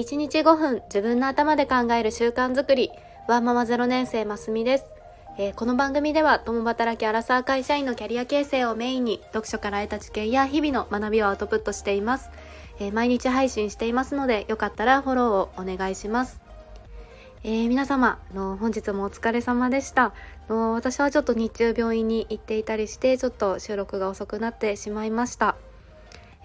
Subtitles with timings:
[0.00, 2.90] 1日5分自分の頭で考える習慣づくり。
[3.28, 4.86] ワーママ0年生ますみです、
[5.38, 12.30] えー、この番組では共働きアラサー会社員のキャリア形成をメインに読書から得た知見や日々の学びをアウトプットしています、
[12.80, 16.40] えー、毎日配信していますのでよかったらフォローをお願いします。
[17.44, 20.12] えー、皆様の本日もお疲れ様でした。
[20.50, 25.56] の私はちょっと日中病院に行っていたりしてちょっと収録が遅くなってしまいました、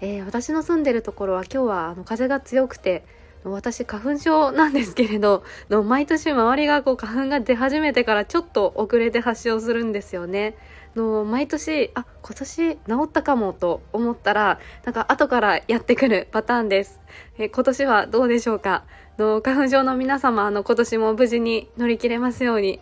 [0.00, 3.04] えー、私の住んでるところは今日はあの風が強くて
[3.44, 10.56] 私花粉症なんですけれどの毎年周りがこう花粉が出始めてからちょっと遅れて発症するんですよね。
[10.96, 17.00] の毎年あ今年治ったかもと思ったらなんか後からやってくるパターンです。
[17.38, 18.84] え今年はどうでしょうか？
[19.18, 22.80] の花粉症の皆様あの今年も無事に乗り切れますように。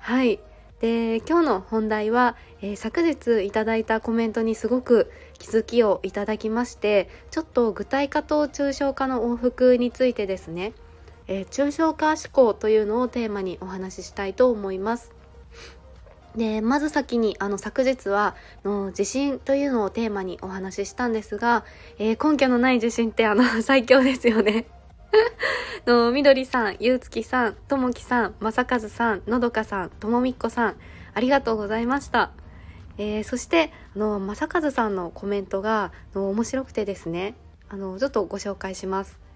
[0.00, 0.38] はい
[0.80, 10.72] で今日の本題は、えー、昨日いただいたコメントにすごく気づきをいただきましてちょっと具体化と抽象化の往復についてですね、
[11.28, 15.12] えー、抽象化思考というのをテーマにお話ししたいと思います。
[16.36, 21.64] でまず先にあの昨日はの地震というのをテーマにお話ししたんですが、
[21.98, 24.66] えー、根拠のない地震ってあの 最強ですよね。
[25.86, 30.76] のみどりさん、ゆうつきさん、ともきさん、まさかずさん、のどかさん、ともみっこさん、
[31.14, 32.32] ありがとうございました。
[32.98, 37.34] えー、そして、あの、まさかずさんのコメントが、の面白くてですね、
[37.68, 39.26] あの、ちょっとご紹介します。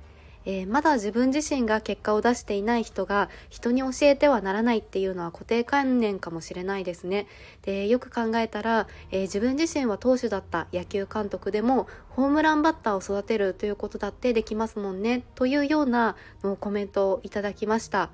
[0.46, 7.26] えー、まだ自分自身が結果を出していない人が人に教えてはならないっていうのは固定観念かもしれないですね。
[7.62, 18.10] でよく考えたら、えー、自分自身は投手だった野球監督でもホームランバッターを育てるということだってできますもんねというようなのコメントをいただきました。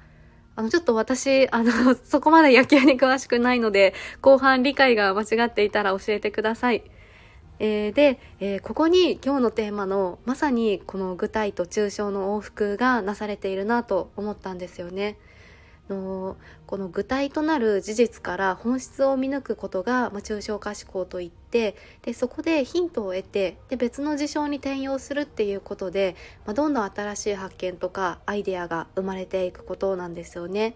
[0.57, 6.83] あの、ちょっと私、あの、 そこまで野球に詳しくないので、後半理解が間違っていたら教えてください。
[7.59, 15.19] えー、で、えー、ここに今日のテーマのまさにこの具体と抽象の往復がなされているなと思ったんですよね。
[15.89, 16.37] の
[16.67, 30.75] この具体となる事実から本質を見抜くことが、まあ、抽象化思考といってでそこでヒントを得てで別の事象に転用するっていうことで、まあ、どんどん新しい発見とかアイデアが生まれていくことなんですよね。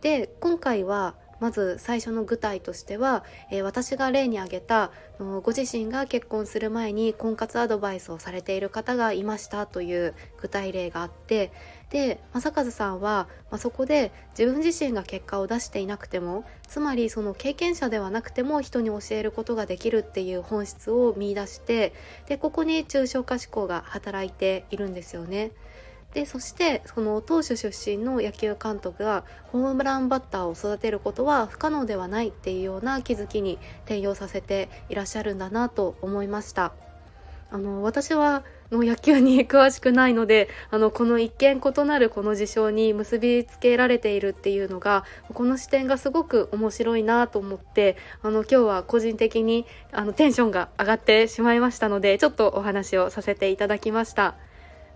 [0.00, 11.52] で今回はまず最初の具体としては、えー、私が例に挙げたご自身が結婚する前に婚活アドバイスをされている方がいましたという具体例があって
[11.90, 21.94] で正和さんは、まあ、そこで自分自身が結果を出していなくてもつまりその経験者ではなくても人に教えることができるっていう本質を見いだして
[22.26, 25.50] でここに抽象化思考が働いているんですよね。
[26.18, 36.72] でそしてその投手出身の野球監督がホームランバッターを育てることは不可能ではないっていうような気づきに転用させていらっしゃるんだなと思いました
[37.52, 38.42] あの私は
[38.72, 54.34] の野球に詳しくないのであのこの一見異なるこの事象に結びつけられているっていうのがこの視点がすごく面白いなと思ってあの今日は個人的にあのテンションが上がってしまいましたのでちょっとお話をさせていただきました。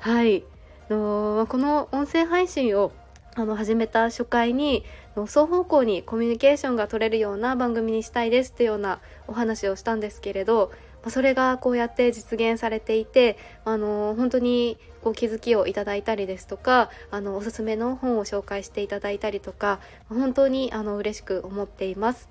[0.00, 0.42] はい
[0.92, 2.92] のこの音声配信を
[3.34, 10.70] あの始めた初回に双方向にコミュニケーションが取れるような番組にしたいですっていうようなお話をしたんですけれど
[11.08, 22.28] それがこうやって実現されていてあの本当にこう気づきをいただいたりですとかあのおすすめの本を紹介していただいたりとか本当にあの嬉しく思っています。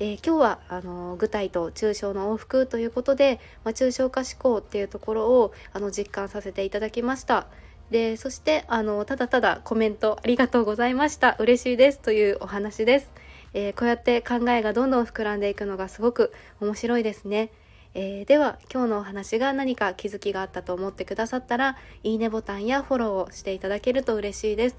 [0.00, 7.46] えー、今日はあの具体と抽象の往復ということで、まあ、抽象化思考っていうところをあの実感させていただきました。
[7.90, 11.36] でそしてあのただただコメントありがとうございました。
[11.38, 13.10] 嬉しいですというお話です、
[13.52, 17.50] えー、こうやって考えがどんどん膨らんでいくのがすごく面白いですね。
[17.96, 24.76] えー、では今日のお話が何か気づきがあったと思ってくださったらいいねボタンやフォローをしていただけると嬉しいです、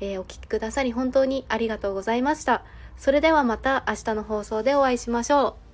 [0.00, 2.62] えー、お聴きくださり本当にありがとうございました。
[2.98, 5.69] それではまた明日の放送でお会いしましょう。